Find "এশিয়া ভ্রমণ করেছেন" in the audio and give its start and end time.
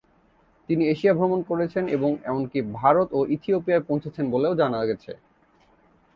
0.87-1.83